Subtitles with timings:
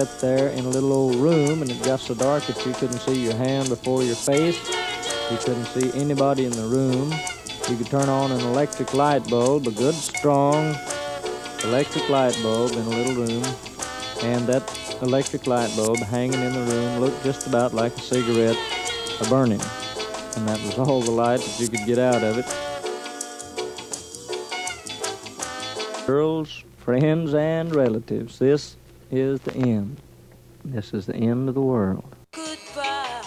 [0.00, 3.00] sat there in a little old room and it got so dark that you couldn't
[3.00, 4.58] see your hand before your face.
[5.30, 7.12] You couldn't see anybody in the room.
[7.68, 10.74] You could turn on an electric light bulb, a good strong
[11.64, 13.44] electric light bulb in a little room,
[14.22, 14.62] and that
[15.02, 18.56] electric light bulb hanging in the room looked just about like a cigarette
[19.20, 19.60] a burning.
[20.36, 22.46] And that was all the light that you could get out of it.
[26.06, 28.76] Girls, friends, and relatives, this
[29.10, 29.96] is the end.
[30.64, 32.16] This is the end of the world.
[32.32, 33.22] Goodbye,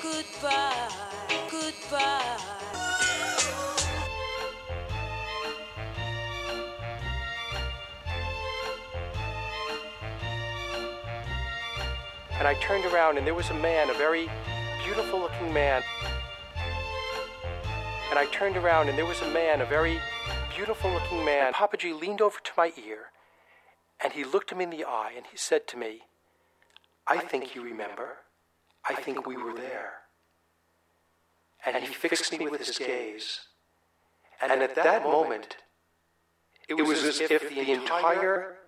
[0.00, 0.88] goodbye,
[1.50, 2.38] goodbye.
[12.38, 14.30] And I turned around and there was a man, a very
[14.84, 15.82] beautiful looking man.
[18.10, 20.00] And I turned around and there was a man, a very
[20.54, 21.52] beautiful looking man.
[21.78, 23.10] G leaned over to my ear
[24.02, 26.02] and he looked him in the eye and he said to me,
[27.06, 28.18] I think you remember.
[28.88, 29.92] I think we were there.
[31.64, 33.40] And he fixed me with his gaze.
[34.40, 35.56] And at that moment,
[36.68, 38.58] it was as if the entire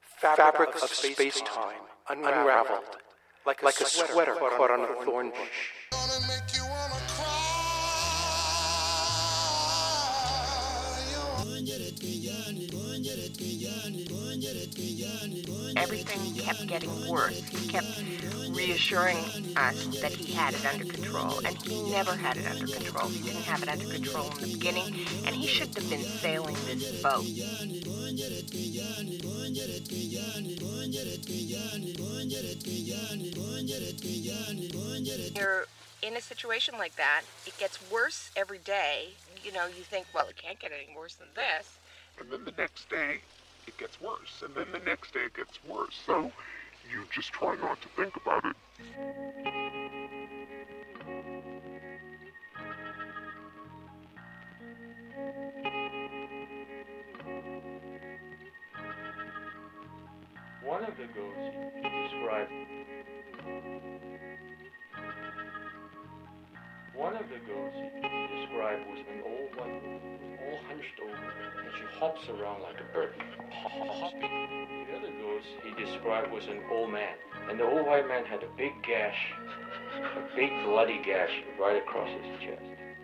[0.00, 2.96] fabric of space time unraveled
[3.46, 6.65] like a sweater caught on a thorn bush.
[16.66, 17.42] Getting worse.
[17.44, 18.02] He kept
[18.50, 19.18] reassuring
[19.56, 23.08] us that he had it under control, and he never had it under control.
[23.08, 26.56] He didn't have it under control in the beginning, and he shouldn't have been sailing
[26.66, 27.24] this boat.
[35.34, 35.66] You're
[36.02, 39.08] in a situation like that, it gets worse every day.
[39.44, 41.78] You know, you think, well, it can't get any worse than this.
[42.18, 43.20] and then the next day
[43.66, 45.94] it gets worse, and then the next day it gets worse.
[46.06, 46.32] So
[46.90, 48.56] you just try not to think about it.
[60.62, 62.52] One of the ghosts he described.
[66.94, 70.00] One of the ghosts he described was an old one,
[70.42, 71.14] all hunched over,
[71.62, 73.14] and she hops around like a bird.
[73.50, 74.65] Hopping.
[75.62, 77.14] He described was an old man,
[77.48, 79.32] and the old white man had a big gash,
[79.94, 81.30] a big bloody gash
[81.60, 82.62] right across his chest,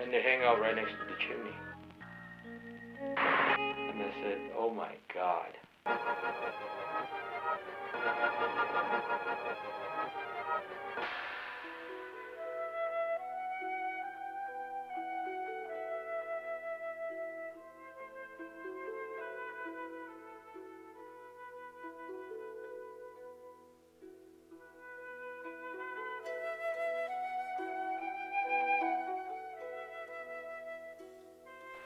[0.00, 1.56] and they hang out right next to the chimney.
[3.16, 5.52] And I said, "Oh my God."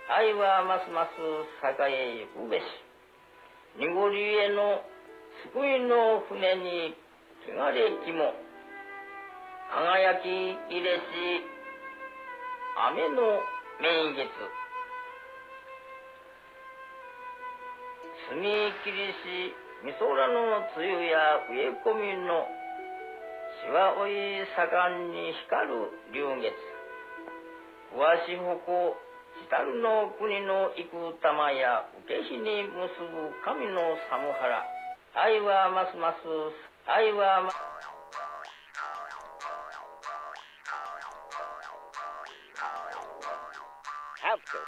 [0.08, 1.76] 愛はますます栄
[2.16, 2.64] えゆくべし。
[3.76, 4.80] 濁りへの
[5.52, 6.96] 救いの船に
[7.44, 8.32] 汚れきも。
[9.69, 11.44] 輝き入れし
[12.88, 13.36] 雨の
[13.84, 14.32] 名月。
[18.32, 18.48] 澄み
[18.88, 19.52] 切りし
[19.84, 22.48] みそらの梅雨や植え込みの
[23.60, 26.56] しわおい盛んに光る流月。
[27.92, 28.96] わしほこ
[29.62, 34.65] るの国の幾玉や受け火に結ぶ神の寒原
[35.15, 36.22] 愛はますます
[36.87, 37.50] 愛はま
[44.28, 44.60] have to.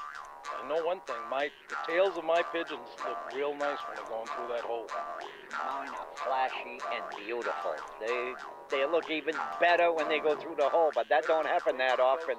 [0.56, 4.08] I know one thing, my the tails of my pigeons look real nice when they're
[4.08, 4.86] going through that hole.
[5.52, 7.76] Mine are flashy and beautiful.
[8.00, 8.32] They
[8.70, 12.00] they look even better when they go through the hole, but that don't happen that
[12.00, 12.36] often.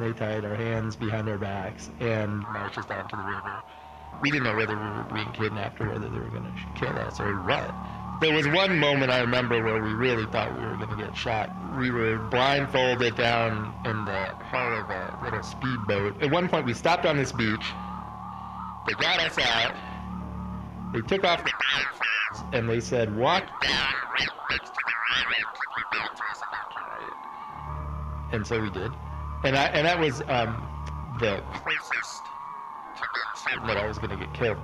[0.00, 3.62] They tied our hands behind our backs and marched us down to the river.
[4.22, 6.96] We didn't know whether we were being kidnapped or whether they were going to kill
[6.98, 7.74] us or what.
[8.20, 11.16] There was one moment I remember where we really thought we were going to get
[11.16, 11.50] shot.
[11.78, 16.22] We were blindfolded down in the hull of a little speedboat.
[16.22, 17.72] At one point, we stopped on this beach.
[18.86, 19.74] They got us out.
[20.92, 25.32] They took off the blindfolds and they said, "Walk down right next to the your
[25.32, 26.70] hands about
[28.32, 28.92] and so we did,
[29.44, 30.62] and I and that was um,
[31.18, 32.22] the closest
[33.66, 34.58] that I was going to get killed.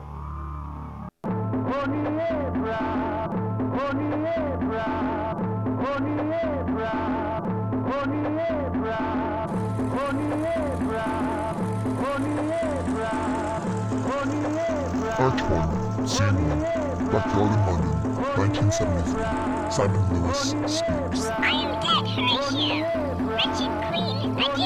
[15.18, 17.90] Act 1, Scene 1, Backyard in London,
[18.36, 19.70] 1973.
[19.70, 20.40] Simon Lewis
[20.70, 21.26] speaks.
[21.26, 23.06] I am dead, Horatio.
[23.26, 24.65] Wretched queen, adieu.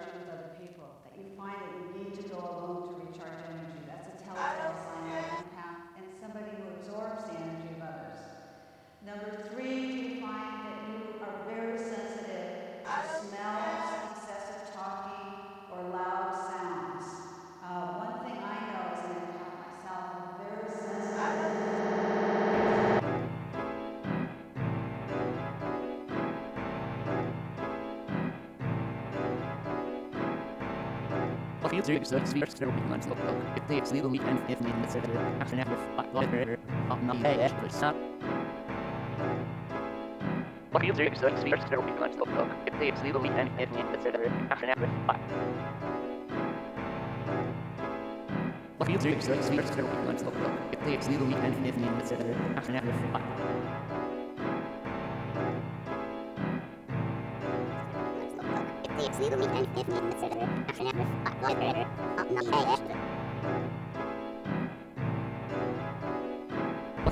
[0.00, 0.88] With other people?
[1.04, 1.61] That you find
[31.72, 33.16] Feels really so sphere still being on slow
[33.56, 35.78] If they legal meet and if need to consider action after
[36.12, 36.58] water
[36.90, 37.96] up not hey but stop.
[40.70, 42.26] What feels really so sphere still being on slow
[42.66, 44.86] If they legal meet and if need to consider action after
[48.76, 50.32] What feels really so sphere still being on slow
[50.72, 53.91] If they legal meet and if need to consider action after If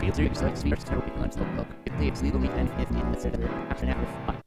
[0.01, 3.01] Feels really so sphere still being on slow If they legal meet and if need
[3.01, 4.41] to consider action after